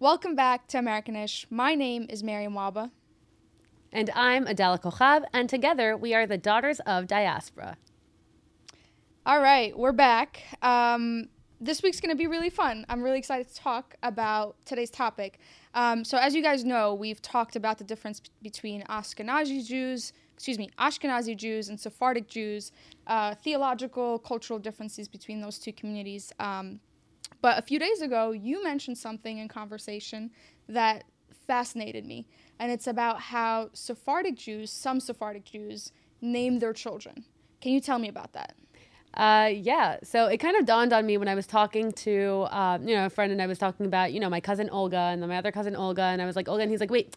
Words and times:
Welcome 0.00 0.36
back 0.36 0.68
to 0.68 0.78
Americanish. 0.78 1.46
My 1.50 1.74
name 1.74 2.06
is 2.08 2.22
Mariam 2.22 2.52
Wahba. 2.52 2.92
And 3.92 4.10
I'm 4.14 4.46
Adela 4.46 4.78
Cojab, 4.78 5.24
and 5.32 5.48
together 5.48 5.96
we 5.96 6.14
are 6.14 6.24
the 6.24 6.38
Daughters 6.38 6.78
of 6.86 7.08
Diaspora. 7.08 7.76
All 9.26 9.42
right, 9.42 9.76
we're 9.76 9.90
back. 9.90 10.40
Um, 10.62 11.30
this 11.60 11.82
week's 11.82 12.00
going 12.00 12.12
to 12.12 12.16
be 12.16 12.28
really 12.28 12.48
fun. 12.48 12.86
I'm 12.88 13.02
really 13.02 13.18
excited 13.18 13.48
to 13.48 13.56
talk 13.56 13.96
about 14.04 14.54
today's 14.64 14.90
topic. 14.90 15.40
Um, 15.74 16.04
so, 16.04 16.16
as 16.16 16.32
you 16.32 16.44
guys 16.44 16.64
know, 16.64 16.94
we've 16.94 17.20
talked 17.20 17.56
about 17.56 17.78
the 17.78 17.84
difference 17.84 18.22
between 18.40 18.84
Ashkenazi 18.84 19.66
Jews, 19.66 20.12
excuse 20.32 20.58
me, 20.58 20.70
Ashkenazi 20.78 21.36
Jews 21.36 21.70
and 21.70 21.80
Sephardic 21.80 22.28
Jews, 22.28 22.70
uh, 23.08 23.34
theological, 23.34 24.20
cultural 24.20 24.60
differences 24.60 25.08
between 25.08 25.40
those 25.40 25.58
two 25.58 25.72
communities. 25.72 26.32
Um, 26.38 26.78
but 27.40 27.58
a 27.58 27.62
few 27.62 27.78
days 27.78 28.00
ago, 28.00 28.32
you 28.32 28.62
mentioned 28.62 28.98
something 28.98 29.38
in 29.38 29.48
conversation 29.48 30.30
that 30.68 31.04
fascinated 31.46 32.04
me, 32.04 32.26
and 32.58 32.70
it's 32.70 32.86
about 32.86 33.20
how 33.20 33.70
Sephardic 33.72 34.36
Jews, 34.36 34.70
some 34.70 35.00
Sephardic 35.00 35.44
Jews, 35.44 35.92
name 36.20 36.58
their 36.58 36.72
children. 36.72 37.24
Can 37.60 37.72
you 37.72 37.80
tell 37.80 37.98
me 37.98 38.08
about 38.08 38.32
that? 38.32 38.54
Uh, 39.14 39.50
yeah. 39.52 39.96
So 40.02 40.26
it 40.26 40.38
kind 40.38 40.56
of 40.56 40.66
dawned 40.66 40.92
on 40.92 41.06
me 41.06 41.16
when 41.16 41.28
I 41.28 41.34
was 41.34 41.46
talking 41.46 41.92
to, 41.92 42.46
um, 42.50 42.86
you 42.86 42.94
know, 42.94 43.06
a 43.06 43.10
friend 43.10 43.32
and 43.32 43.40
I 43.40 43.46
was 43.46 43.58
talking 43.58 43.86
about, 43.86 44.12
you 44.12 44.20
know, 44.20 44.28
my 44.28 44.40
cousin 44.40 44.68
Olga 44.70 44.96
and 44.96 45.20
then 45.20 45.28
my 45.28 45.38
other 45.38 45.50
cousin 45.50 45.74
Olga. 45.74 46.02
And 46.02 46.22
I 46.22 46.26
was 46.26 46.36
like, 46.36 46.48
Olga, 46.48 46.62
and 46.62 46.70
he's 46.70 46.80
like, 46.80 46.90
wait, 46.90 47.16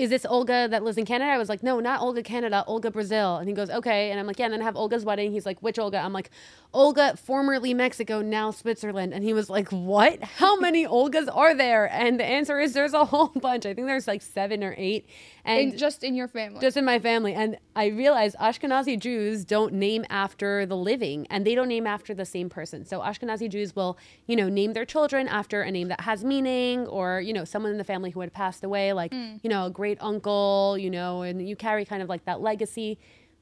is 0.00 0.08
this 0.08 0.24
Olga 0.24 0.66
that 0.66 0.82
lives 0.82 0.96
in 0.96 1.04
Canada? 1.04 1.30
I 1.30 1.36
was 1.36 1.50
like, 1.50 1.62
no, 1.62 1.78
not 1.78 2.00
Olga 2.00 2.22
Canada, 2.22 2.64
Olga 2.66 2.90
Brazil. 2.90 3.36
And 3.36 3.46
he 3.46 3.54
goes, 3.54 3.68
okay. 3.68 4.10
And 4.10 4.18
I'm 4.18 4.26
like, 4.26 4.38
yeah. 4.38 4.46
And 4.46 4.54
then 4.54 4.62
I 4.62 4.64
have 4.64 4.74
Olga's 4.74 5.04
wedding. 5.04 5.30
He's 5.30 5.44
like, 5.44 5.62
which 5.62 5.78
Olga? 5.78 5.98
I'm 5.98 6.14
like, 6.14 6.30
Olga, 6.72 7.16
formerly 7.18 7.74
Mexico, 7.74 8.22
now 8.22 8.50
Switzerland. 8.50 9.12
And 9.12 9.22
he 9.22 9.34
was 9.34 9.50
like, 9.50 9.68
what? 9.70 10.22
How 10.22 10.56
many 10.60 10.86
Olgas 10.86 11.28
are 11.30 11.54
there? 11.54 11.92
And 11.92 12.18
the 12.18 12.24
answer 12.24 12.58
is 12.58 12.72
there's 12.72 12.94
a 12.94 13.04
whole 13.04 13.28
bunch. 13.36 13.66
I 13.66 13.74
think 13.74 13.88
there's 13.88 14.06
like 14.06 14.22
seven 14.22 14.64
or 14.64 14.74
eight. 14.78 15.06
And 15.44 15.72
in, 15.72 15.78
just 15.78 16.04
in 16.04 16.14
your 16.14 16.28
family. 16.28 16.60
Just 16.60 16.76
in 16.76 16.84
my 16.84 16.98
family. 16.98 17.34
And 17.34 17.58
I 17.74 17.86
realized 17.86 18.36
Ashkenazi 18.36 18.98
Jews 18.98 19.44
don't 19.44 19.74
name 19.74 20.04
after 20.08 20.64
the 20.64 20.76
living 20.76 21.26
and 21.28 21.46
they 21.46 21.54
don't 21.54 21.68
name 21.68 21.86
after 21.86 22.14
the 22.14 22.26
same 22.26 22.48
person. 22.48 22.84
So 22.84 23.00
Ashkenazi 23.00 23.50
Jews 23.50 23.74
will, 23.74 23.98
you 24.26 24.36
know, 24.36 24.48
name 24.48 24.72
their 24.72 24.84
children 24.84 25.28
after 25.28 25.62
a 25.62 25.70
name 25.70 25.88
that 25.88 26.02
has 26.02 26.24
meaning 26.24 26.86
or, 26.86 27.20
you 27.20 27.32
know, 27.32 27.44
someone 27.44 27.72
in 27.72 27.78
the 27.78 27.84
family 27.84 28.10
who 28.10 28.20
had 28.20 28.32
passed 28.32 28.62
away, 28.62 28.92
like, 28.92 29.12
mm. 29.12 29.40
you 29.42 29.50
know, 29.50 29.66
a 29.66 29.70
great 29.70 29.89
uncle, 30.00 30.76
you 30.78 30.90
know, 30.90 31.22
and 31.22 31.48
you 31.48 31.56
carry 31.56 31.84
kind 31.84 32.02
of 32.02 32.08
like 32.08 32.24
that 32.24 32.40
legacy. 32.40 32.98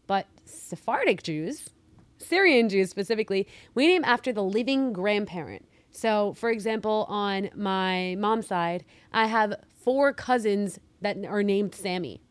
But 0.06 0.26
Sephardic 0.44 1.22
Jews, 1.22 1.70
Syrian 2.18 2.68
Jews 2.68 2.90
specifically, 2.90 3.46
we 3.74 3.86
name 3.86 4.04
after 4.04 4.32
the 4.32 4.42
living 4.42 4.92
grandparent. 4.92 5.68
So, 5.90 6.34
for 6.34 6.50
example, 6.50 7.06
on 7.08 7.50
my 7.54 8.14
mom's 8.18 8.46
side, 8.46 8.84
I 9.12 9.26
have 9.26 9.54
four 9.82 10.12
cousins 10.12 10.78
that 11.00 11.16
are 11.26 11.42
named 11.42 11.74
Sammy 11.74 12.22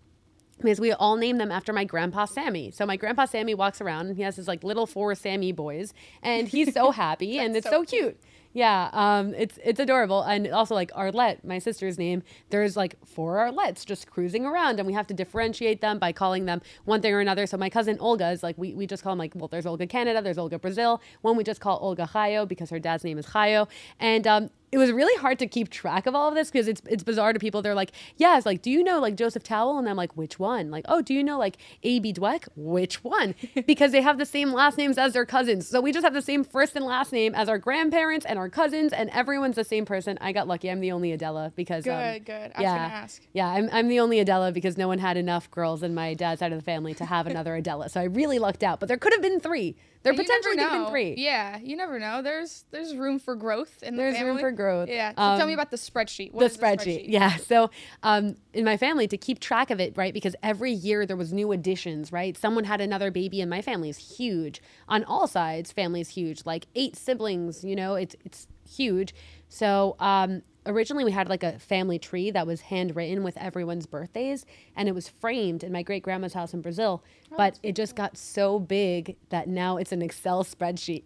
because 0.58 0.80
we 0.80 0.92
all 0.92 1.18
name 1.18 1.38
them 1.38 1.52
after 1.52 1.72
my 1.72 1.84
grandpa 1.84 2.26
Sammy. 2.26 2.72
So 2.72 2.86
my 2.86 2.96
grandpa 2.96 3.26
Sammy 3.26 3.54
walks 3.54 3.82
around 3.82 4.08
and 4.08 4.18
he 4.18 4.24
has 4.24 4.36
his 4.36 4.48
like 4.48 4.64
little 4.64 4.88
four 4.88 5.14
Sammy 5.16 5.52
boys 5.52 5.94
and 6.22 6.48
he's 6.48 6.74
so 6.74 6.92
happy 7.04 7.40
and 7.40 7.56
it's 7.56 7.66
so, 7.66 7.72
so 7.72 7.86
cute. 7.86 8.02
cute. 8.02 8.18
Yeah, 8.58 8.90
um, 8.94 9.36
it's 9.36 9.60
it's 9.64 9.80
adorable, 9.80 10.24
and 10.24 10.48
also 10.48 10.74
like 10.74 10.92
Arlette, 10.94 11.44
my 11.44 11.60
sister's 11.60 12.00
name. 12.00 12.24
There's 12.50 12.76
like 12.76 12.96
four 13.06 13.36
Arlettes 13.36 13.86
just 13.86 14.10
cruising 14.10 14.48
around, 14.48 14.80
and 14.80 14.88
we 14.88 14.94
have 14.94 15.06
to 15.08 15.14
differentiate 15.14 15.80
them 15.82 16.00
by 16.00 16.12
calling 16.12 16.46
them 16.46 16.64
one 16.86 17.00
thing 17.00 17.14
or 17.14 17.20
another. 17.20 17.46
So 17.46 17.56
my 17.58 17.70
cousin 17.70 18.00
Olga 18.00 18.32
is 18.32 18.42
like 18.42 18.58
we, 18.58 18.74
we 18.74 18.88
just 18.88 19.04
call 19.04 19.12
them 19.12 19.20
like 19.20 19.34
well, 19.36 19.48
there's 19.48 19.68
Olga 19.68 19.86
Canada, 19.86 20.24
there's 20.24 20.40
Olga 20.40 20.58
Brazil. 20.58 21.02
One 21.22 21.38
we 21.38 21.44
just 21.44 21.62
call 21.62 21.78
Olga 21.84 22.10
Chayo 22.12 22.48
because 22.48 22.72
her 22.72 22.80
dad's 22.80 23.04
name 23.04 23.20
is 23.20 23.28
Chayo, 23.28 23.68
and 24.00 24.26
um, 24.26 24.50
it 24.72 24.78
was 24.78 24.92
really 24.92 25.18
hard 25.22 25.40
to 25.40 25.48
keep 25.48 25.70
track 25.70 26.06
of 26.08 26.16
all 26.16 26.28
of 26.28 26.36
this 26.36 26.52
because 26.52 26.68
it's 26.68 26.82
it's 26.90 27.04
bizarre 27.04 27.32
to 27.32 27.40
people. 27.40 27.62
They're 27.62 27.74
like, 27.74 27.92
yeah, 28.18 28.36
it's 28.36 28.46
like, 28.46 28.62
do 28.62 28.70
you 28.70 28.84
know 28.84 29.00
like 29.00 29.16
Joseph 29.16 29.44
Towel? 29.44 29.78
And 29.78 29.88
I'm 29.88 29.96
like, 29.96 30.18
which 30.18 30.40
one? 30.40 30.70
Like, 30.70 30.84
oh, 30.90 31.02
do 31.02 31.14
you 31.14 31.24
know 31.24 31.40
like 31.40 31.58
A.B. 31.84 32.14
Dweck? 32.14 32.48
Which 32.56 33.04
one? 33.04 33.34
because 33.66 33.94
they 33.94 34.02
have 34.02 34.18
the 34.18 34.26
same 34.26 34.52
last 34.52 34.78
names 34.78 34.98
as 34.98 35.14
their 35.14 35.26
cousins. 35.26 35.68
So 35.68 35.80
we 35.80 35.94
just 35.94 36.04
have 36.04 36.14
the 36.14 36.22
same 36.22 36.44
first 36.44 36.76
and 36.76 36.84
last 36.84 37.14
name 37.14 37.34
as 37.34 37.48
our 37.48 37.58
grandparents 37.58 38.26
and 38.26 38.38
our 38.38 38.50
cousins, 38.50 38.92
and 38.92 39.10
everyone's 39.12 39.56
the 39.56 39.64
same 39.64 39.86
person. 39.86 40.18
I 40.20 40.34
got 40.34 40.48
lucky. 40.48 40.70
I'm 40.70 40.82
the 40.82 40.92
only 40.92 41.14
Adela 41.14 41.54
because 41.56 41.86
good, 41.86 42.18
um, 42.18 42.24
good. 42.24 42.52
I 42.56 42.62
yeah, 42.62 43.08
yeah, 43.34 43.48
I'm 43.48 43.70
I'm 43.72 43.88
the 43.88 44.02
only 44.02 44.20
Adela 44.20 44.52
because 44.52 44.78
no 44.78 44.90
one 44.90 45.00
had 45.00 45.16
enough 45.16 45.50
girls 45.50 45.82
in 45.82 45.96
my 45.96 46.14
dad's 46.14 46.40
side 46.40 46.52
of 46.52 46.58
the 46.58 46.66
family 46.66 46.94
to 46.96 47.06
have 47.06 47.26
another 47.26 47.56
Adela. 47.56 47.88
So 47.88 48.02
I 48.02 48.06
really 48.06 48.38
lucked 48.38 48.64
out. 48.64 48.82
But 48.82 48.88
there 48.88 48.98
could 48.98 49.14
have 49.14 49.22
been 49.22 49.40
three. 49.40 49.76
There 50.16 50.24
potentially 50.24 50.56
could 50.56 50.64
have 50.64 50.84
been 50.84 50.90
three. 50.90 51.16
Yeah, 51.18 51.58
you 51.58 51.76
never 51.76 52.00
know. 52.00 52.22
There's 52.22 52.66
there's 52.72 52.96
room 52.96 53.20
for 53.20 53.36
growth 53.36 53.84
in 53.84 53.96
the 53.96 54.04
there's 54.04 54.16
family. 54.16 54.32
room 54.32 54.40
for 54.40 54.52
growth. 54.52 54.90
Yeah. 54.90 55.12
So 55.12 55.22
um, 55.22 55.38
tell 55.38 55.48
me 55.48 55.54
um, 55.54 55.60
about 55.60 55.72
the 55.72 55.78
spreadsheet. 55.78 56.32
What 56.32 56.52
the, 56.52 56.58
spreadsheet. 56.58 56.84
the 56.84 56.92
spreadsheet. 56.92 57.06
Yeah. 57.10 57.36
So 57.38 57.70
um, 58.04 58.36
in 58.54 58.64
my 58.64 58.78
family 58.78 59.08
to 59.08 59.18
keep 59.18 59.40
track 59.40 59.70
of 59.70 59.80
it, 59.80 59.98
right? 59.98 60.14
Because 60.14 60.36
every 60.42 60.72
year 60.72 61.06
there 61.06 61.18
was 61.18 61.34
new 61.34 61.52
additions, 61.52 62.12
right? 62.12 62.38
Someone 62.38 62.64
had 62.64 62.82
another 62.82 63.12
baby, 63.12 63.42
and 63.42 63.50
my 63.50 63.62
family 63.62 63.90
is 63.90 64.18
huge 64.18 64.62
on 64.88 65.04
all 65.04 65.28
sides. 65.28 65.72
Family 65.72 66.02
is 66.02 66.10
huge, 66.10 66.46
like 66.46 66.68
eight 66.76 66.96
siblings. 66.96 67.64
You 67.64 67.76
know, 67.76 67.96
it's 67.96 68.16
it's 68.24 68.48
huge. 68.68 69.14
So 69.50 69.96
um, 70.00 70.42
originally 70.68 71.04
we 71.04 71.12
had 71.12 71.30
like 71.30 71.44
a 71.44 71.58
family 71.60 71.98
tree 71.98 72.32
that 72.32 72.46
was 72.46 72.62
handwritten 72.62 73.24
with 73.24 73.38
everyone's 73.38 73.86
birthdays 73.86 74.46
and 74.76 74.88
it 74.88 74.94
was 74.94 75.08
framed 75.08 75.64
in 75.64 75.72
my 75.72 75.82
great 75.82 76.04
grandma's 76.04 76.34
house 76.34 76.54
in 76.54 76.62
Brazil. 76.62 77.04
Oh, 77.32 77.36
but 77.38 77.60
it 77.64 77.76
just 77.76 77.96
got 77.96 78.18
so 78.18 78.60
big 78.60 79.16
that 79.30 79.48
now 79.48 79.78
it's 79.78 79.92
an 79.92 80.02
Excel 80.02 80.44
spreadsheet. 80.44 81.04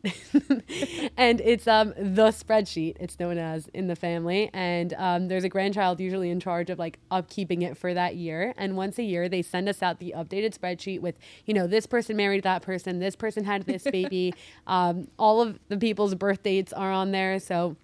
and 1.18 1.42
it's 1.42 1.68
um 1.68 1.94
the 1.98 2.28
spreadsheet, 2.28 2.98
it's 3.00 3.20
known 3.20 3.38
as 3.38 3.68
in 3.74 3.88
the 3.88 3.96
family. 3.96 4.50
And 4.54 4.94
um, 4.98 5.28
there's 5.28 5.44
a 5.44 5.50
grandchild 5.50 6.00
usually 6.00 6.30
in 6.30 6.40
charge 6.40 6.70
of 6.70 6.80
like 6.80 7.00
upkeeping 7.12 7.64
it 7.64 7.78
for 7.78 7.94
that 7.94 8.16
year. 8.16 8.54
And 8.58 8.76
once 8.76 8.98
a 8.98 9.04
year 9.04 9.30
they 9.30 9.42
send 9.42 9.70
us 9.70 9.82
out 9.82 10.00
the 10.00 10.14
updated 10.18 10.58
spreadsheet 10.58 11.02
with, 11.02 11.16
you 11.46 11.54
know, 11.54 11.68
this 11.68 11.86
person 11.86 12.18
married 12.18 12.44
that 12.44 12.62
person, 12.62 13.00
this 13.00 13.16
person 13.16 13.44
had 13.44 13.64
this 13.64 13.84
baby. 13.84 14.34
um, 14.68 15.08
all 15.18 15.42
of 15.42 15.60
the 15.70 15.78
people's 15.78 16.16
birth 16.16 16.44
dates 16.44 16.74
are 16.74 16.92
on 16.92 17.12
there. 17.12 17.40
So 17.40 17.78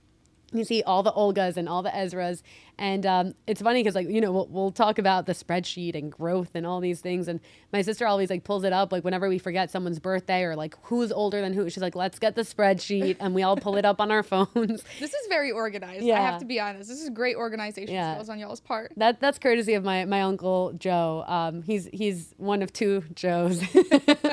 you 0.53 0.63
see 0.63 0.81
all 0.83 1.03
the 1.03 1.11
Olgas 1.11 1.57
and 1.57 1.67
all 1.67 1.83
the 1.83 1.89
Ezras. 1.89 2.41
And 2.79 3.05
um, 3.05 3.33
it's 3.47 3.61
funny 3.61 3.81
because, 3.81 3.95
like, 3.95 4.07
you 4.07 4.21
know, 4.21 4.31
we'll, 4.31 4.47
we'll, 4.47 4.71
talk 4.71 4.99
about 4.99 5.25
the 5.25 5.33
spreadsheet 5.33 5.95
and 5.95 6.11
growth 6.11 6.51
and 6.53 6.65
all 6.65 6.79
these 6.79 7.01
things. 7.01 7.27
And 7.27 7.39
my 7.73 7.81
sister 7.81 8.05
always, 8.05 8.29
like, 8.29 8.43
pulls 8.43 8.63
it 8.63 8.71
up, 8.71 8.91
like, 8.91 9.03
whenever 9.03 9.27
we 9.27 9.39
forget 9.39 9.71
someone's 9.71 9.97
birthday 9.97 10.43
or, 10.43 10.55
like, 10.55 10.75
who's 10.83 11.11
older 11.11 11.41
than 11.41 11.53
who. 11.53 11.69
She's 11.71 11.81
like, 11.81 11.95
let's 11.95 12.19
get 12.19 12.35
the 12.35 12.43
spreadsheet. 12.43 13.17
And 13.19 13.33
we 13.33 13.41
all 13.41 13.57
pull 13.57 13.77
it 13.77 13.85
up 13.85 13.99
on 13.99 14.11
our 14.11 14.21
phones. 14.23 14.83
This 14.99 15.13
is 15.13 15.27
very 15.27 15.51
organized. 15.51 16.03
Yeah. 16.03 16.19
I 16.19 16.21
have 16.21 16.39
to 16.39 16.45
be 16.45 16.59
honest. 16.59 16.87
This 16.87 17.01
is 17.01 17.09
great 17.09 17.35
organization 17.35 17.93
yeah. 17.93 18.13
skills 18.13 18.29
on 18.29 18.37
y'all's 18.37 18.59
part. 18.59 18.93
That, 18.97 19.19
that's 19.19 19.39
courtesy 19.39 19.73
of 19.73 19.83
my, 19.83 20.05
my 20.05 20.21
uncle 20.21 20.73
Joe. 20.73 21.25
Um, 21.27 21.63
he's, 21.63 21.89
he's 21.91 22.35
one 22.37 22.61
of 22.61 22.71
two 22.71 23.03
Joes. 23.15 23.59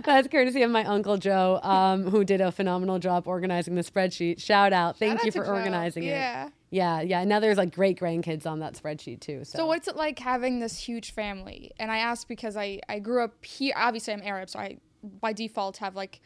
that's 0.04 0.28
courtesy 0.28 0.62
of 0.62 0.70
my 0.70 0.84
uncle 0.84 1.16
Joe, 1.16 1.60
um, 1.62 2.10
who 2.10 2.24
did 2.24 2.40
a 2.40 2.52
phenomenal 2.52 2.98
job 2.98 3.26
organizing 3.26 3.74
the 3.74 3.82
spreadsheet. 3.82 4.40
Shout 4.40 4.72
out. 4.72 4.98
Thank 4.98 5.18
Shout 5.18 5.26
you 5.26 5.32
for 5.32 5.46
organizing 5.46 6.04
yeah. 6.04 6.10
it. 6.10 6.14
Yeah. 6.14 6.48
Yeah, 6.72 7.00
yeah. 7.00 7.24
Now 7.24 7.40
there's 7.40 7.58
like 7.58 7.74
great 7.74 7.98
grandkids 7.98 8.46
on 8.46 8.60
that 8.60 8.74
spreadsheet 8.74 9.20
too. 9.20 9.44
So. 9.44 9.58
so 9.58 9.66
what's 9.66 9.88
it 9.88 9.96
like 9.96 10.18
having 10.20 10.60
this 10.60 10.78
huge 10.78 11.12
family? 11.12 11.72
And 11.80 11.90
I 11.90 11.98
ask 11.98 12.28
because 12.28 12.56
I 12.56 12.80
I 12.88 13.00
grew 13.00 13.24
up 13.24 13.44
here. 13.44 13.74
Obviously, 13.76 14.14
I'm 14.14 14.22
Arab, 14.22 14.48
so 14.48 14.60
I 14.60 14.78
by 15.20 15.32
default 15.32 15.78
have 15.78 15.96
like 15.96 16.20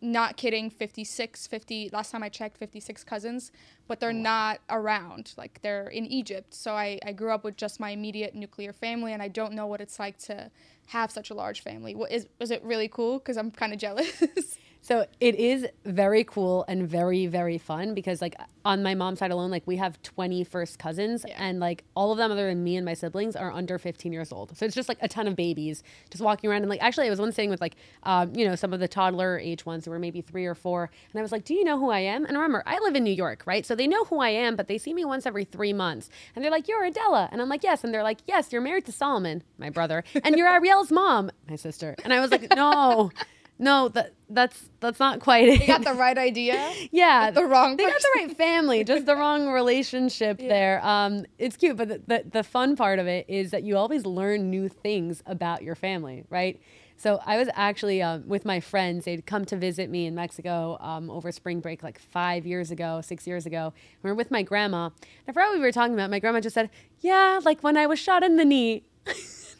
not 0.00 0.36
kidding 0.36 0.70
56 0.70 1.46
50 1.46 1.90
last 1.92 2.12
time 2.12 2.22
i 2.22 2.28
checked 2.28 2.56
56 2.56 3.02
cousins 3.04 3.50
but 3.88 4.00
they're 4.00 4.12
not 4.12 4.60
around. 4.68 5.32
Like 5.36 5.60
they're 5.62 5.88
in 5.88 6.06
egypt. 6.06 6.54
So 6.54 6.74
I, 6.74 7.00
I 7.04 7.12
grew 7.12 7.32
up 7.32 7.42
with 7.42 7.56
just 7.56 7.80
my 7.80 7.90
immediate 7.90 8.34
nuclear 8.34 8.72
family 8.72 9.12
and 9.12 9.22
i 9.22 9.28
don't 9.28 9.54
know 9.54 9.66
what 9.66 9.80
it's 9.80 9.98
like 9.98 10.18
to 10.18 10.50
have 10.88 11.10
such 11.10 11.30
a 11.30 11.34
large 11.34 11.62
family. 11.62 11.94
What 11.94 12.12
is 12.12 12.28
was 12.38 12.50
it 12.50 12.62
really 12.62 12.88
cool? 12.88 13.18
Because 13.18 13.36
i'm 13.36 13.50
kind 13.50 13.72
of 13.72 13.78
jealous 13.78 14.22
So 14.80 15.06
it 15.20 15.34
is 15.34 15.66
very 15.84 16.24
cool 16.24 16.64
and 16.68 16.88
very, 16.88 17.26
very 17.26 17.58
fun 17.58 17.94
because, 17.94 18.22
like, 18.22 18.34
on 18.64 18.82
my 18.82 18.94
mom's 18.94 19.18
side 19.18 19.30
alone, 19.30 19.50
like, 19.50 19.66
we 19.66 19.76
have 19.76 20.00
20 20.02 20.44
first 20.44 20.78
cousins, 20.78 21.24
yeah. 21.26 21.36
and 21.38 21.60
like, 21.60 21.84
all 21.94 22.12
of 22.12 22.18
them, 22.18 22.30
other 22.30 22.46
than 22.48 22.62
me 22.64 22.76
and 22.76 22.84
my 22.84 22.94
siblings, 22.94 23.36
are 23.36 23.50
under 23.50 23.78
15 23.78 24.12
years 24.12 24.32
old. 24.32 24.56
So 24.56 24.64
it's 24.64 24.74
just 24.74 24.88
like 24.88 24.98
a 25.00 25.08
ton 25.08 25.26
of 25.26 25.36
babies 25.36 25.82
just 26.10 26.22
walking 26.22 26.48
around. 26.48 26.62
And, 26.62 26.70
like, 26.70 26.82
actually, 26.82 27.06
I 27.06 27.10
was 27.10 27.20
once 27.20 27.34
saying 27.34 27.50
with, 27.50 27.60
like, 27.60 27.76
um, 28.04 28.34
you 28.34 28.46
know, 28.46 28.54
some 28.54 28.72
of 28.72 28.80
the 28.80 28.88
toddler 28.88 29.38
age 29.38 29.66
ones 29.66 29.84
who 29.84 29.90
were 29.90 29.98
maybe 29.98 30.20
three 30.20 30.46
or 30.46 30.54
four, 30.54 30.90
and 31.12 31.18
I 31.18 31.22
was 31.22 31.32
like, 31.32 31.44
Do 31.44 31.54
you 31.54 31.64
know 31.64 31.78
who 31.78 31.90
I 31.90 32.00
am? 32.00 32.24
And 32.24 32.36
remember, 32.36 32.62
I 32.66 32.78
live 32.78 32.94
in 32.94 33.04
New 33.04 33.12
York, 33.12 33.42
right? 33.46 33.66
So 33.66 33.74
they 33.74 33.86
know 33.86 34.04
who 34.04 34.20
I 34.20 34.30
am, 34.30 34.56
but 34.56 34.68
they 34.68 34.78
see 34.78 34.94
me 34.94 35.04
once 35.04 35.26
every 35.26 35.44
three 35.44 35.72
months. 35.72 36.08
And 36.34 36.44
they're 36.44 36.52
like, 36.52 36.68
You're 36.68 36.84
Adela. 36.84 37.28
And 37.32 37.42
I'm 37.42 37.48
like, 37.48 37.62
Yes. 37.62 37.84
And 37.84 37.92
they're 37.92 38.02
like, 38.02 38.18
Yes, 38.26 38.52
you're 38.52 38.62
married 38.62 38.86
to 38.86 38.92
Solomon, 38.92 39.42
my 39.58 39.70
brother, 39.70 40.04
and 40.24 40.36
you're 40.36 40.48
Ariel's 40.48 40.90
mom, 40.92 41.30
my 41.48 41.56
sister. 41.56 41.94
And 42.04 42.12
I 42.12 42.20
was 42.20 42.30
like, 42.30 42.54
No. 42.54 43.10
No, 43.58 43.88
that 43.88 44.14
that's 44.30 44.70
that's 44.80 45.00
not 45.00 45.20
quite 45.20 45.48
it. 45.48 45.60
They 45.60 45.66
got 45.66 45.84
the 45.84 45.94
right 45.94 46.16
idea. 46.16 46.72
yeah, 46.92 47.30
the 47.30 47.44
wrong. 47.44 47.76
Thing. 47.76 47.86
They 47.86 47.92
got 47.92 48.00
the 48.00 48.12
right 48.14 48.36
family, 48.36 48.84
just 48.84 49.06
the 49.06 49.16
wrong 49.16 49.48
relationship 49.52 50.40
yeah. 50.40 50.48
there. 50.48 50.86
Um, 50.86 51.26
it's 51.38 51.56
cute, 51.56 51.76
but 51.76 51.88
the, 51.88 52.02
the 52.06 52.24
the 52.30 52.42
fun 52.44 52.76
part 52.76 52.98
of 52.98 53.06
it 53.06 53.26
is 53.28 53.50
that 53.50 53.64
you 53.64 53.76
always 53.76 54.06
learn 54.06 54.50
new 54.50 54.68
things 54.68 55.22
about 55.26 55.62
your 55.62 55.74
family, 55.74 56.24
right? 56.30 56.60
So 56.96 57.20
I 57.24 57.36
was 57.36 57.48
actually 57.54 58.02
um, 58.02 58.26
with 58.26 58.44
my 58.44 58.58
friends. 58.60 59.04
They'd 59.04 59.24
come 59.24 59.44
to 59.46 59.56
visit 59.56 59.88
me 59.88 60.06
in 60.06 60.14
Mexico 60.14 60.76
um, 60.80 61.10
over 61.10 61.30
spring 61.30 61.60
break, 61.60 61.82
like 61.82 61.98
five 61.98 62.44
years 62.44 62.72
ago, 62.72 63.00
six 63.00 63.26
years 63.26 63.46
ago. 63.46 63.72
We 64.02 64.10
were 64.10 64.16
with 64.16 64.32
my 64.32 64.42
grandma. 64.42 64.86
And 64.86 64.94
I 65.28 65.32
forgot 65.32 65.50
what 65.50 65.58
we 65.58 65.64
were 65.64 65.72
talking 65.72 65.94
about. 65.94 66.10
My 66.10 66.18
grandma 66.18 66.40
just 66.40 66.54
said, 66.54 66.70
"Yeah, 67.00 67.40
like 67.44 67.62
when 67.62 67.76
I 67.76 67.86
was 67.86 67.98
shot 67.98 68.22
in 68.22 68.36
the 68.36 68.44
knee." 68.44 68.84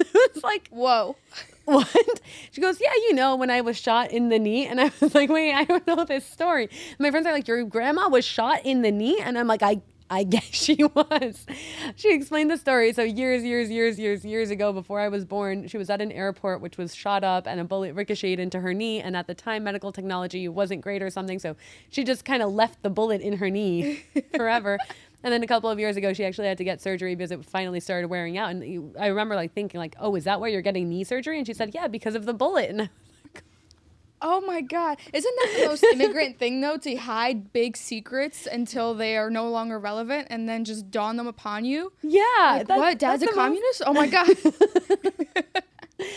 it 0.01 0.35
was 0.35 0.45
like, 0.45 0.69
Whoa. 0.71 1.17
what? 1.75 2.21
She 2.51 2.63
goes, 2.63 2.81
yeah, 2.81 2.95
you 2.95 3.15
know, 3.15 3.37
when 3.37 3.51
I 3.51 3.61
was 3.61 3.79
shot 3.79 4.11
in 4.11 4.31
the 4.31 4.39
knee. 4.39 4.67
And 4.67 4.81
I 4.81 4.91
was 5.01 5.15
like, 5.15 5.29
wait, 5.29 5.53
I 5.53 5.65
don't 5.65 5.87
know 5.87 6.05
this 6.05 6.25
story. 6.25 6.71
My 6.99 7.11
friends 7.11 7.27
are 7.27 7.33
like, 7.33 7.47
your 7.47 7.63
grandma 7.65 8.09
was 8.09 8.25
shot 8.25 8.65
in 8.65 8.81
the 8.81 8.91
knee? 8.91 9.21
And 9.21 9.39
I'm 9.39 9.47
like, 9.47 9.63
I, 9.63 9.83
I 10.09 10.23
guess 10.35 10.45
she 10.45 10.83
was. 10.83 11.45
She 11.97 12.15
explained 12.15 12.51
the 12.51 12.57
story. 12.57 12.95
So 12.95 13.03
years, 13.03 13.45
years, 13.45 13.71
years, 13.71 13.99
years, 13.99 14.25
years 14.25 14.49
ago, 14.51 14.73
before 14.73 14.99
I 14.99 15.09
was 15.09 15.27
born, 15.27 15.69
she 15.69 15.77
was 15.77 15.91
at 15.91 16.01
an 16.01 16.11
airport 16.11 16.63
which 16.63 16.79
was 16.79 16.95
shot 16.95 17.23
up 17.23 17.47
and 17.47 17.61
a 17.61 17.65
bullet 17.65 17.95
ricocheted 17.95 18.41
into 18.41 18.61
her 18.61 18.73
knee. 18.73 19.03
And 19.03 19.15
at 19.15 19.27
the 19.27 19.35
time, 19.35 19.65
medical 19.65 19.93
technology 19.93 20.49
wasn't 20.49 20.81
great 20.81 21.03
or 21.03 21.11
something. 21.11 21.39
So 21.39 21.55
she 21.91 22.03
just 22.03 22.25
kind 22.25 22.43
of 22.43 22.51
left 22.51 22.83
the 22.83 22.91
bullet 22.91 23.21
in 23.21 23.35
her 23.35 23.51
knee 23.51 24.05
forever. 24.35 24.79
And 25.25 25.33
then 25.33 25.43
a 25.43 25.47
couple 25.49 25.69
of 25.69 25.79
years 25.81 25.97
ago, 25.97 26.13
she 26.13 26.25
actually 26.25 26.47
had 26.49 26.59
to 26.59 26.65
get 26.65 26.81
surgery 26.81 27.15
because 27.17 27.33
it 27.33 27.45
finally 27.45 27.81
started 27.81 28.09
wearing 28.09 28.39
out. 28.39 28.51
And 28.51 28.95
I 28.99 29.09
remember 29.09 29.35
like 29.35 29.53
thinking 29.53 29.79
like, 29.79 29.97
oh, 29.99 30.15
is 30.15 30.25
that 30.25 30.41
why 30.41 30.49
you're 30.49 30.63
getting 30.63 30.89
knee 30.89 31.03
surgery? 31.05 31.39
And 31.39 31.47
she 31.47 31.55
said, 31.55 31.73
yeah, 31.75 31.89
because 31.89 32.15
of 32.15 32.25
the 32.25 32.33
bullet. 32.35 32.71
And 32.71 32.83
I 32.83 32.85
was 32.85 32.91
like, 33.35 33.45
Oh 34.21 34.41
my 34.41 34.61
god. 34.61 34.99
Isn't 35.13 35.35
that 35.43 35.57
the 35.61 35.67
most 35.67 35.85
immigrant 35.93 36.39
thing 36.39 36.61
though 36.61 36.77
to 36.79 36.95
hide 36.97 37.53
big 37.53 37.77
secrets 37.77 38.47
until 38.51 38.95
they 38.95 39.17
are 39.17 39.31
no 39.31 39.49
longer 39.49 39.79
relevant 39.79 40.27
and 40.31 40.49
then 40.49 40.65
just 40.65 40.91
dawn 40.91 41.17
them 41.17 41.27
upon 41.29 41.65
you? 41.65 41.93
yeah, 42.03 42.65
Like, 42.69 42.79
what? 42.79 42.99
Dad's 42.99 43.23
a 43.23 43.27
the 43.27 43.33
most- 43.33 43.37
communist? 43.37 43.83
Oh 43.87 43.93
my 43.93 44.07
god. 44.09 44.29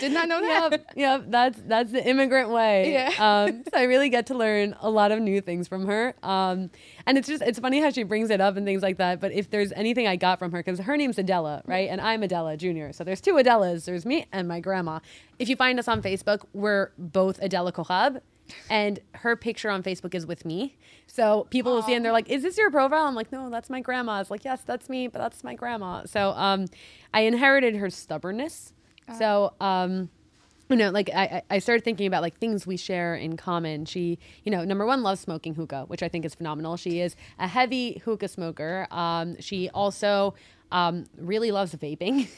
Did 0.02 0.12
not 0.12 0.28
know 0.28 0.42
that. 0.42 0.72
yep, 0.72 0.86
yep. 0.96 1.24
That's 1.28 1.62
that's 1.66 1.92
the 1.92 2.06
immigrant 2.06 2.50
way. 2.50 2.92
Yeah. 2.92 3.12
Um, 3.22 3.64
so 3.72 3.78
I 3.80 3.84
really 3.84 4.10
get 4.10 4.26
to 4.28 4.34
learn 4.34 4.76
a 4.82 4.90
lot 4.90 5.12
of 5.12 5.20
new 5.20 5.42
things 5.42 5.68
from 5.68 5.86
her. 5.86 6.16
Um, 6.24 6.72
and 7.06 7.18
it's 7.18 7.28
just 7.28 7.44
it's 7.44 7.60
funny 7.60 7.80
how 7.80 7.92
she 7.92 8.04
brings 8.04 8.30
it 8.32 8.42
up 8.42 8.58
and 8.58 8.66
things 8.66 8.82
like 8.82 8.98
that. 8.98 9.20
But 9.22 9.32
if 9.32 9.50
there's 9.52 9.72
anything 9.74 10.08
I 10.08 10.16
got 10.16 10.40
from 10.40 10.52
her, 10.52 10.60
because 10.60 10.80
her 10.80 10.98
name's 10.98 11.20
Adela, 11.20 11.62
right, 11.66 11.88
and 11.88 12.02
I'm 12.02 12.24
Adela 12.24 12.58
Junior. 12.58 12.92
So 12.94 13.04
there's 13.04 13.22
two 13.22 13.34
Adelas. 13.36 13.86
There's 13.86 14.06
me 14.06 14.26
and 14.32 14.48
my 14.48 14.60
grandma. 14.60 15.00
If 15.40 15.50
you 15.50 15.56
find 15.56 15.78
us 15.80 15.88
on 15.88 16.02
Facebook, 16.02 16.46
we're 16.54 16.92
both 16.98 17.40
Adela 17.42 17.72
Cojab. 17.72 18.22
And 18.70 19.00
her 19.14 19.36
picture 19.38 19.70
on 19.70 19.82
Facebook 19.82 20.14
is 20.14 20.26
with 20.26 20.44
me. 20.44 20.76
So 21.08 21.48
people 21.52 21.74
will 21.74 21.84
see 21.84 21.94
and 21.94 22.04
they're 22.04 22.12
like, 22.12 22.28
Is 22.30 22.44
this 22.44 22.58
your 22.58 22.70
profile? 22.72 23.06
I'm 23.06 23.16
like, 23.16 23.32
No, 23.32 23.50
that's 23.50 23.70
my 23.70 23.80
grandma's. 23.82 24.30
Like, 24.30 24.44
yes, 24.44 24.62
that's 24.66 24.90
me, 24.90 25.08
but 25.08 25.20
that's 25.20 25.44
my 25.44 25.54
grandma. 25.54 26.04
So 26.06 26.32
um, 26.32 26.66
I 27.14 27.22
inherited 27.22 27.76
her 27.78 27.90
stubbornness. 27.90 28.74
So 29.18 29.54
um, 29.60 30.10
you 30.70 30.78
know, 30.78 30.90
like 30.90 31.10
I, 31.14 31.24
I 31.24 31.56
I 31.56 31.60
started 31.60 31.84
thinking 31.84 32.08
about 32.08 32.22
like 32.22 32.38
things 32.38 32.66
we 32.66 32.78
share 32.78 33.16
in 33.16 33.36
common. 33.38 33.86
She, 33.86 34.18
you 34.46 34.52
know, 34.52 34.64
number 34.64 34.86
one, 34.86 35.04
loves 35.04 35.20
smoking 35.20 35.54
hookah, 35.56 35.86
which 35.88 36.02
I 36.02 36.08
think 36.08 36.24
is 36.26 36.34
phenomenal. 36.36 36.78
She 36.78 37.02
is 37.02 37.16
a 37.40 37.48
heavy 37.48 38.02
hookah 38.06 38.30
smoker. 38.30 38.88
Um, 38.90 39.40
she 39.42 39.70
also 39.70 40.34
um, 40.72 41.06
really 41.18 41.52
loves 41.52 41.76
vaping. 41.76 42.30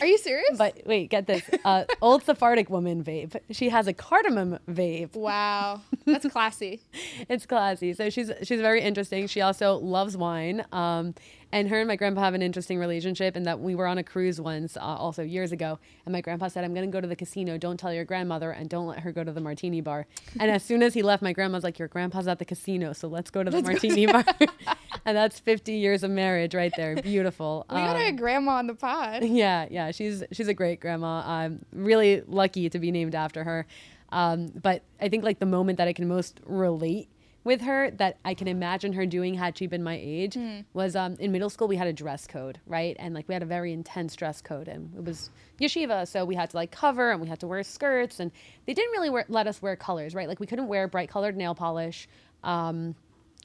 Are 0.00 0.06
you 0.06 0.18
serious? 0.18 0.58
but 0.58 0.82
wait, 0.86 1.08
get 1.08 1.26
this. 1.26 1.48
Uh, 1.64 1.84
old 2.02 2.24
Sephardic 2.24 2.68
woman 2.68 3.02
vape. 3.04 3.36
She 3.50 3.68
has 3.68 3.86
a 3.86 3.92
cardamom 3.92 4.58
vape. 4.68 5.14
wow. 5.14 5.80
That's 6.04 6.26
classy. 6.26 6.80
It's 7.28 7.46
classy. 7.46 7.92
So 7.94 8.10
she's 8.10 8.30
she's 8.42 8.60
very 8.60 8.82
interesting. 8.82 9.26
She 9.28 9.40
also 9.40 9.76
loves 9.76 10.16
wine. 10.16 10.64
Um, 10.72 11.14
and 11.52 11.68
her 11.70 11.78
and 11.78 11.88
my 11.88 11.96
grandpa 11.96 12.22
have 12.22 12.34
an 12.34 12.42
interesting 12.42 12.78
relationship 12.78 13.36
in 13.36 13.44
that 13.44 13.60
we 13.60 13.74
were 13.74 13.86
on 13.86 13.98
a 13.98 14.02
cruise 14.02 14.40
once, 14.40 14.76
uh, 14.76 14.80
also 14.80 15.22
years 15.22 15.52
ago, 15.52 15.78
and 16.06 16.12
my 16.12 16.20
grandpa 16.20 16.48
said, 16.48 16.64
"I'm 16.64 16.74
going 16.74 16.86
to 16.86 16.92
go 16.92 17.00
to 17.00 17.06
the 17.06 17.16
casino. 17.16 17.56
Don't 17.58 17.78
tell 17.78 17.92
your 17.92 18.04
grandmother, 18.04 18.50
and 18.50 18.68
don't 18.68 18.86
let 18.86 19.00
her 19.00 19.12
go 19.12 19.24
to 19.24 19.32
the 19.32 19.40
martini 19.40 19.80
bar." 19.80 20.06
And 20.38 20.50
as 20.50 20.62
soon 20.62 20.82
as 20.82 20.94
he 20.94 21.02
left, 21.02 21.22
my 21.22 21.32
grandma's 21.32 21.64
like, 21.64 21.78
"Your 21.78 21.88
grandpa's 21.88 22.28
at 22.28 22.38
the 22.38 22.44
casino, 22.44 22.92
so 22.92 23.08
let's 23.08 23.30
go 23.30 23.42
to 23.42 23.50
the 23.50 23.62
martini 23.62 24.06
bar." 24.06 24.24
and 25.04 25.16
that's 25.16 25.38
50 25.40 25.72
years 25.72 26.02
of 26.02 26.10
marriage 26.10 26.54
right 26.54 26.72
there. 26.76 26.96
Beautiful. 26.96 27.64
We 27.70 27.76
got 27.76 27.96
a 27.96 28.08
Um, 28.08 28.16
grandma 28.16 28.52
on 28.56 28.66
the 28.66 28.74
pod. 28.74 29.24
yeah, 29.24 29.66
yeah, 29.70 29.90
she's 29.90 30.22
she's 30.32 30.48
a 30.48 30.54
great 30.54 30.80
grandma. 30.80 31.22
I'm 31.24 31.64
really 31.72 32.22
lucky 32.26 32.68
to 32.70 32.78
be 32.78 32.90
named 32.90 33.14
after 33.14 33.44
her. 33.44 33.66
Um, 34.10 34.46
but 34.62 34.82
I 35.00 35.08
think 35.10 35.22
like 35.24 35.38
the 35.38 35.46
moment 35.46 35.78
that 35.78 35.86
I 35.88 35.92
can 35.92 36.08
most 36.08 36.40
relate 36.46 37.08
with 37.48 37.62
her 37.62 37.90
that 37.92 38.18
I 38.26 38.34
can 38.34 38.46
imagine 38.46 38.92
her 38.92 39.06
doing 39.06 39.32
had 39.32 39.56
she 39.56 39.66
been 39.66 39.82
my 39.82 39.98
age 39.98 40.36
was 40.74 40.94
um, 40.94 41.16
in 41.18 41.32
middle 41.32 41.48
school 41.48 41.66
we 41.66 41.76
had 41.76 41.86
a 41.86 41.94
dress 41.94 42.26
code, 42.26 42.60
right? 42.66 42.94
And 42.98 43.14
like 43.14 43.26
we 43.26 43.32
had 43.32 43.42
a 43.42 43.46
very 43.46 43.72
intense 43.72 44.14
dress 44.14 44.42
code 44.42 44.68
and 44.68 44.94
it 44.94 45.02
was 45.02 45.30
yeshiva, 45.58 46.06
so 46.06 46.26
we 46.26 46.34
had 46.34 46.50
to 46.50 46.56
like 46.56 46.70
cover 46.70 47.10
and 47.10 47.22
we 47.22 47.26
had 47.26 47.40
to 47.40 47.46
wear 47.46 47.62
skirts 47.62 48.20
and 48.20 48.30
they 48.66 48.74
didn't 48.74 48.92
really 48.92 49.08
wear, 49.08 49.24
let 49.30 49.46
us 49.46 49.62
wear 49.62 49.76
colors, 49.76 50.14
right? 50.14 50.28
Like 50.28 50.40
we 50.40 50.46
couldn't 50.46 50.68
wear 50.68 50.88
bright 50.88 51.08
colored 51.08 51.38
nail 51.38 51.54
polish. 51.54 52.06
Um, 52.44 52.94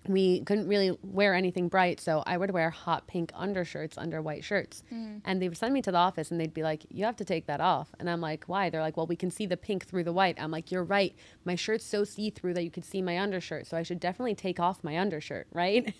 we 0.07 0.41
couldn't 0.41 0.67
really 0.67 0.97
wear 1.01 1.33
anything 1.33 1.69
bright, 1.69 1.99
so 2.01 2.23
I 2.25 2.37
would 2.37 2.51
wear 2.51 2.69
hot 2.69 3.07
pink 3.07 3.31
undershirts 3.33 3.97
under 3.97 4.21
white 4.21 4.43
shirts. 4.43 4.83
And 5.25 5.41
they 5.41 5.47
would 5.47 5.57
send 5.57 5.73
me 5.73 5.81
to 5.83 5.91
the 5.91 5.97
office 5.97 6.29
and 6.31 6.39
they'd 6.39 6.53
be 6.53 6.63
like, 6.63 6.85
You 6.89 7.05
have 7.05 7.15
to 7.17 7.25
take 7.25 7.45
that 7.47 7.61
off. 7.61 7.89
And 7.99 8.09
I'm 8.09 8.19
like, 8.21 8.43
Why? 8.45 8.69
They're 8.69 8.81
like, 8.81 8.97
Well, 8.97 9.07
we 9.07 9.15
can 9.15 9.31
see 9.31 9.45
the 9.45 9.57
pink 9.57 9.85
through 9.85 10.03
the 10.03 10.13
white. 10.13 10.37
I'm 10.41 10.51
like, 10.51 10.71
You're 10.71 10.83
right. 10.83 11.15
My 11.45 11.55
shirt's 11.55 11.85
so 11.85 12.03
see 12.03 12.29
through 12.29 12.53
that 12.55 12.63
you 12.63 12.71
could 12.71 12.85
see 12.85 13.01
my 13.01 13.17
undershirt, 13.19 13.67
so 13.67 13.77
I 13.77 13.83
should 13.83 13.99
definitely 13.99 14.35
take 14.35 14.59
off 14.59 14.83
my 14.83 14.97
undershirt, 14.99 15.47
right? 15.53 15.93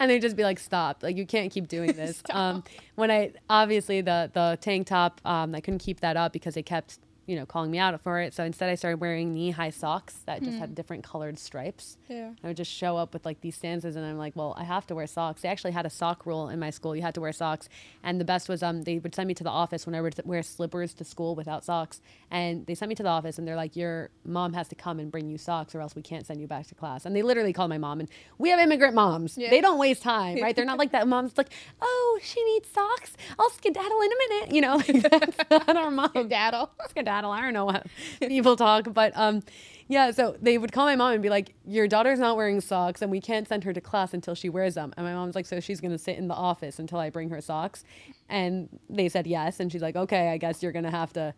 and 0.00 0.10
they'd 0.10 0.20
just 0.22 0.34
be 0.36 0.42
like, 0.42 0.58
Stop. 0.58 1.02
Like, 1.04 1.16
you 1.16 1.26
can't 1.26 1.52
keep 1.52 1.68
doing 1.68 1.92
this. 1.96 2.22
um, 2.30 2.64
when 2.96 3.10
I 3.10 3.32
obviously 3.48 4.00
the, 4.00 4.30
the 4.34 4.58
tank 4.60 4.88
top, 4.88 5.20
um, 5.24 5.54
I 5.54 5.60
couldn't 5.60 5.78
keep 5.80 6.00
that 6.00 6.16
up 6.16 6.32
because 6.32 6.54
they 6.54 6.62
kept 6.62 6.98
you 7.26 7.36
know, 7.36 7.46
calling 7.46 7.70
me 7.70 7.78
out 7.78 7.98
for 8.02 8.20
it. 8.20 8.34
So 8.34 8.44
instead, 8.44 8.68
I 8.68 8.74
started 8.74 9.00
wearing 9.00 9.32
knee 9.32 9.50
high 9.50 9.70
socks 9.70 10.16
that 10.26 10.42
just 10.42 10.58
had 10.58 10.74
different 10.74 11.04
colored 11.04 11.38
stripes. 11.38 11.96
Yeah. 12.08 12.32
I 12.42 12.48
would 12.48 12.56
just 12.56 12.70
show 12.72 12.96
up 12.96 13.12
with 13.12 13.24
like 13.24 13.40
these 13.40 13.54
stanzas, 13.56 13.96
and 13.96 14.04
I'm 14.04 14.18
like, 14.18 14.34
well, 14.34 14.54
I 14.58 14.64
have 14.64 14.86
to 14.88 14.94
wear 14.94 15.06
socks. 15.06 15.42
They 15.42 15.48
actually 15.48 15.72
had 15.72 15.86
a 15.86 15.90
sock 15.90 16.26
rule 16.26 16.48
in 16.48 16.58
my 16.58 16.70
school. 16.70 16.96
You 16.96 17.02
had 17.02 17.14
to 17.14 17.20
wear 17.20 17.32
socks, 17.32 17.68
and 18.02 18.20
the 18.20 18.24
best 18.24 18.48
was 18.48 18.62
um 18.62 18.82
they 18.82 18.98
would 18.98 19.14
send 19.14 19.28
me 19.28 19.34
to 19.34 19.44
the 19.44 19.50
office 19.50 19.86
when 19.86 19.94
I 19.94 20.00
would 20.00 20.20
wear 20.24 20.42
slippers 20.42 20.94
to 20.94 21.04
school 21.04 21.34
without 21.36 21.64
socks, 21.64 22.00
and 22.30 22.66
they 22.66 22.74
sent 22.74 22.88
me 22.88 22.94
to 22.96 23.02
the 23.02 23.08
office, 23.08 23.38
and 23.38 23.46
they're 23.46 23.56
like, 23.56 23.76
your 23.76 24.10
mom 24.24 24.52
has 24.54 24.66
to 24.68 24.74
come 24.74 24.98
and 24.98 25.10
bring 25.12 25.28
you 25.28 25.38
socks, 25.38 25.74
or 25.74 25.80
else 25.80 25.94
we 25.94 26.02
can't 26.02 26.26
send 26.26 26.40
you 26.40 26.46
back 26.48 26.66
to 26.66 26.74
class. 26.74 27.06
And 27.06 27.14
they 27.14 27.22
literally 27.22 27.52
called 27.52 27.70
my 27.70 27.78
mom, 27.78 28.00
and 28.00 28.08
we 28.38 28.50
have 28.50 28.58
immigrant 28.58 28.94
moms. 28.94 29.38
Yeah. 29.38 29.50
They 29.50 29.60
don't 29.60 29.78
waste 29.78 30.02
time, 30.02 30.40
right? 30.42 30.56
They're 30.56 30.64
not 30.64 30.78
like 30.82 30.92
that. 30.92 31.06
Mom's 31.06 31.38
like, 31.38 31.50
oh, 31.80 32.18
she 32.22 32.42
needs 32.44 32.68
socks. 32.68 33.16
I'll 33.38 33.50
skedaddle 33.50 34.00
in 34.00 34.10
a 34.12 34.16
minute. 34.28 34.54
You 34.54 34.60
know, 34.60 34.76
like 34.88 35.02
that's 35.02 35.50
not 35.50 35.76
our 35.76 35.90
mom 35.90 36.28
Daddle. 36.28 36.70
skedaddle. 36.88 37.11
I 37.20 37.40
don't 37.40 37.52
know 37.52 37.64
what 37.66 37.86
people 38.20 38.56
talk, 38.56 38.92
but 38.92 39.12
um, 39.14 39.42
yeah. 39.88 40.10
So 40.10 40.36
they 40.40 40.58
would 40.58 40.72
call 40.72 40.86
my 40.86 40.96
mom 40.96 41.12
and 41.12 41.22
be 41.22 41.28
like, 41.28 41.54
"Your 41.66 41.86
daughter's 41.86 42.18
not 42.18 42.36
wearing 42.36 42.60
socks, 42.60 43.02
and 43.02 43.10
we 43.10 43.20
can't 43.20 43.46
send 43.46 43.64
her 43.64 43.72
to 43.72 43.80
class 43.80 44.14
until 44.14 44.34
she 44.34 44.48
wears 44.48 44.74
them." 44.74 44.92
And 44.96 45.06
my 45.06 45.12
mom's 45.14 45.34
like, 45.34 45.46
"So 45.46 45.60
she's 45.60 45.80
gonna 45.80 45.98
sit 45.98 46.16
in 46.16 46.28
the 46.28 46.34
office 46.34 46.78
until 46.78 46.98
I 46.98 47.10
bring 47.10 47.30
her 47.30 47.40
socks?" 47.40 47.84
And 48.28 48.68
they 48.88 49.08
said 49.08 49.26
yes, 49.26 49.60
and 49.60 49.70
she's 49.70 49.82
like, 49.82 49.96
"Okay, 49.96 50.30
I 50.30 50.38
guess 50.38 50.62
you're 50.62 50.72
gonna 50.72 50.90
have 50.90 51.12
to." 51.14 51.34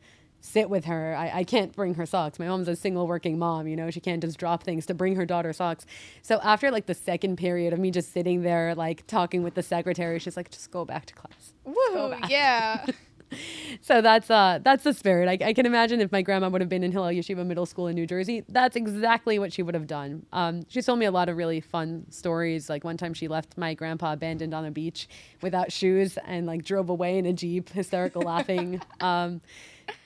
Sit 0.47 0.69
with 0.69 0.85
her. 0.85 1.17
I, 1.17 1.39
I 1.39 1.45
can't 1.45 1.75
bring 1.75 1.95
her 1.95 2.05
socks. 2.05 2.39
My 2.39 2.47
mom's 2.47 2.69
a 2.69 2.77
single 2.77 3.07
working 3.07 3.39
mom, 3.39 3.67
you 3.67 3.77
know, 3.77 3.91
she 3.91 4.01
can't 4.01 4.23
just 4.23 4.37
drop 4.37 4.63
things 4.63 4.85
to 4.85 4.93
bring 4.93 5.17
her 5.17 5.25
daughter 5.25 5.55
socks. 5.55 5.87
So 6.21 6.39
after 6.43 6.71
like 6.71 6.85
the 6.85 6.93
second 6.93 7.37
period 7.37 7.73
of 7.73 7.79
me 7.79 7.91
just 7.91 8.13
sitting 8.13 8.43
there, 8.43 8.75
like 8.75 9.07
talking 9.07 9.43
with 9.43 9.55
the 9.55 9.63
secretary, 9.63 10.19
she's 10.19 10.37
like, 10.37 10.51
just 10.51 10.71
go 10.71 10.85
back 10.85 11.07
to 11.07 11.15
class. 11.15 11.55
Woo. 11.65 12.11
back. 12.11 12.29
Yeah. 12.29 12.85
So 13.81 14.01
that's 14.01 14.31
uh 14.31 14.61
that's 14.63 14.85
the 14.85 14.95
spirit. 14.95 15.29
I, 15.29 15.49
I 15.49 15.53
can 15.53 15.67
imagine 15.67 16.01
if 16.01 16.11
my 16.11 16.23
grandma 16.23 16.49
would 16.49 16.61
have 16.63 16.71
been 16.71 16.83
in 16.85 16.93
Hillel 16.93 17.11
Yeshiva 17.11 17.45
Middle 17.45 17.67
School 17.67 17.87
in 17.89 17.95
New 17.95 18.07
Jersey, 18.07 18.43
that's 18.49 18.77
exactly 18.77 19.39
what 19.39 19.53
she 19.53 19.63
would 19.63 19.75
have 19.75 19.87
done. 19.87 20.25
Um, 20.33 20.63
she 20.69 20.81
told 20.81 20.99
me 20.99 21.05
a 21.07 21.11
lot 21.11 21.29
of 21.29 21.37
really 21.37 21.61
fun 21.61 22.07
stories. 22.11 22.71
Like 22.71 22.83
one 22.85 22.97
time 22.97 23.13
she 23.13 23.29
left 23.29 23.59
my 23.59 23.75
grandpa 23.75 24.15
abandoned 24.15 24.55
on 24.55 24.65
a 24.65 24.71
beach 24.71 25.07
without 25.43 25.71
shoes 25.71 26.17
and 26.25 26.47
like 26.47 26.65
drove 26.65 26.89
away 26.89 27.19
in 27.19 27.27
a 27.27 27.33
jeep, 27.33 27.69
hysterical 27.71 28.23
laughing. 28.23 28.81
Um, 29.01 29.43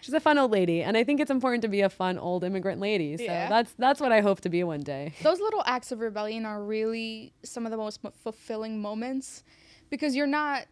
she's 0.01 0.15
a 0.15 0.19
fun 0.19 0.39
old 0.39 0.51
lady, 0.51 0.83
and 0.83 0.97
I 0.97 1.05
think 1.05 1.21
it's 1.21 1.31
important 1.31 1.63
to 1.63 1.69
be 1.69 1.83
a 1.83 1.89
fun 1.89 2.19
old 2.19 2.43
immigrant 2.43 2.81
lady. 2.81 3.17
So 3.17 3.23
Yeah. 3.25 3.49
that's 3.49 3.73
that's 3.79 4.01
what 4.01 4.11
I 4.11 4.23
hope 4.23 4.41
to 4.41 4.49
be 4.49 4.65
one 4.65 4.81
day. 4.81 5.13
Those 5.23 5.39
little 5.41 5.63
acts 5.67 5.93
of 5.93 6.01
rebellion 6.01 6.45
are 6.45 6.63
really 6.65 7.33
some 7.45 7.65
of 7.65 7.71
the 7.71 7.77
most 7.77 8.01
fulfilling 8.25 8.81
moments 8.81 9.45
because 9.91 10.17
you're 10.17 10.27
not 10.27 10.67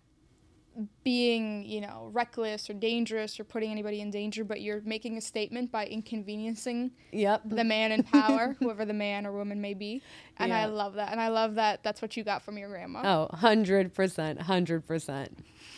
being, 1.05 1.65
you 1.65 1.81
know, 1.81 2.11
reckless 2.13 2.69
or 2.69 2.75
dangerous 2.75 3.39
or 3.41 3.45
putting 3.45 3.71
anybody 3.71 4.01
in 4.01 4.11
danger, 4.11 4.45
but 4.45 4.61
you're 4.61 4.81
making 4.83 5.17
a 5.17 5.21
statement 5.21 5.73
by 5.73 5.87
inconveniencing 5.87 6.91
Yep. 7.13 7.43
the 7.47 7.65
man 7.65 7.93
in 7.93 8.03
power, 8.03 8.57
whoever 8.61 8.85
the 8.85 8.93
man 8.93 9.27
or 9.27 9.33
woman 9.33 9.61
may 9.61 9.75
be. 9.75 10.03
And 10.39 10.53
I 10.53 10.67
love 10.67 10.95
that. 10.95 11.13
And 11.13 11.21
I 11.21 11.29
love 11.29 11.55
that 11.55 11.83
that's 11.83 12.03
what 12.03 12.17
you 12.17 12.25
got 12.25 12.43
from 12.43 12.59
your 12.59 12.69
grandma. 12.69 13.03
Oh, 13.31 13.37
100%, 13.37 13.93
100%. 14.39 15.29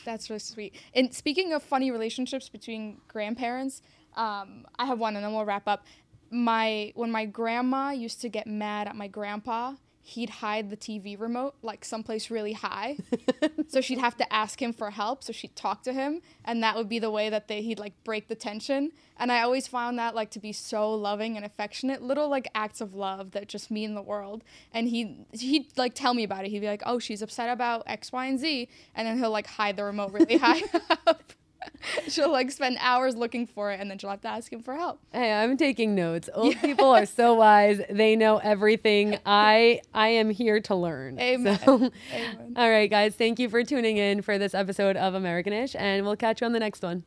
That's 0.04 0.30
really 0.30 0.38
sweet. 0.40 0.74
And 0.94 1.14
speaking 1.14 1.52
of 1.52 1.62
funny 1.62 1.90
relationships 1.90 2.48
between 2.48 3.00
grandparents, 3.08 3.82
um, 4.16 4.66
I 4.78 4.86
have 4.86 4.98
one, 4.98 5.16
and 5.16 5.24
then 5.24 5.32
we'll 5.32 5.44
wrap 5.44 5.68
up. 5.68 5.84
My 6.30 6.92
when 6.94 7.10
my 7.10 7.24
grandma 7.24 7.90
used 7.90 8.20
to 8.22 8.28
get 8.28 8.46
mad 8.46 8.86
at 8.88 8.96
my 8.96 9.06
grandpa, 9.08 9.74
he'd 10.08 10.30
hide 10.30 10.70
the 10.70 10.76
TV 10.76 11.20
remote 11.20 11.54
like 11.60 11.84
someplace 11.84 12.30
really 12.30 12.54
high. 12.54 12.96
so 13.68 13.82
she'd 13.82 13.98
have 13.98 14.16
to 14.16 14.32
ask 14.32 14.60
him 14.60 14.72
for 14.72 14.90
help. 14.90 15.22
So 15.22 15.34
she'd 15.34 15.54
talk 15.54 15.82
to 15.82 15.92
him, 15.92 16.22
and 16.46 16.62
that 16.62 16.76
would 16.76 16.88
be 16.88 16.98
the 16.98 17.10
way 17.10 17.28
that 17.28 17.46
they 17.46 17.60
he'd 17.60 17.78
like 17.78 17.92
break 18.04 18.28
the 18.28 18.34
tension. 18.34 18.92
And 19.18 19.30
I 19.30 19.42
always 19.42 19.66
found 19.66 19.98
that 19.98 20.14
like 20.14 20.30
to 20.30 20.38
be 20.38 20.52
so 20.52 20.94
loving 20.94 21.36
and 21.36 21.44
affectionate, 21.44 22.00
little 22.02 22.28
like 22.30 22.48
acts 22.54 22.80
of 22.80 22.94
love 22.94 23.32
that 23.32 23.48
just 23.48 23.70
mean 23.70 23.94
the 23.94 24.02
world. 24.02 24.44
And 24.72 24.88
he 24.88 25.26
he'd 25.32 25.76
like 25.76 25.94
tell 25.94 26.14
me 26.14 26.24
about 26.24 26.44
it. 26.46 26.50
He'd 26.50 26.60
be 26.60 26.66
like, 26.66 26.82
"Oh, 26.86 26.98
she's 26.98 27.20
upset 27.20 27.50
about 27.50 27.82
X, 27.86 28.10
Y, 28.10 28.26
and 28.26 28.38
Z," 28.38 28.68
and 28.94 29.06
then 29.06 29.18
he'll 29.18 29.30
like 29.30 29.46
hide 29.46 29.76
the 29.76 29.84
remote 29.84 30.12
really 30.12 30.36
high 30.38 30.62
up. 31.06 31.32
she'll 32.08 32.32
like 32.32 32.50
spend 32.50 32.78
hours 32.80 33.16
looking 33.16 33.46
for 33.46 33.72
it 33.72 33.80
and 33.80 33.90
then 33.90 33.98
she'll 33.98 34.10
have 34.10 34.20
to 34.22 34.28
ask 34.28 34.52
him 34.52 34.62
for 34.62 34.74
help. 34.74 35.00
Hey, 35.12 35.32
I'm 35.32 35.56
taking 35.56 35.94
notes. 35.94 36.28
Old 36.34 36.54
yeah. 36.54 36.60
people 36.62 36.90
are 36.90 37.06
so 37.06 37.34
wise. 37.34 37.80
They 37.90 38.16
know 38.16 38.38
everything. 38.38 39.18
I 39.26 39.80
I 39.94 40.08
am 40.08 40.30
here 40.30 40.60
to 40.60 40.74
learn. 40.74 41.18
Amen. 41.18 41.58
So, 41.64 41.74
Amen. 42.12 42.54
All 42.56 42.70
right, 42.70 42.90
guys. 42.90 43.14
Thank 43.14 43.38
you 43.38 43.48
for 43.48 43.64
tuning 43.64 43.96
in 43.96 44.22
for 44.22 44.38
this 44.38 44.54
episode 44.54 44.96
of 44.96 45.14
Americanish 45.14 45.74
and 45.78 46.04
we'll 46.04 46.16
catch 46.16 46.40
you 46.40 46.46
on 46.46 46.52
the 46.52 46.60
next 46.60 46.82
one. 46.82 47.04